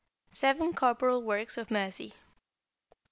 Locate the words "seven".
0.31-0.73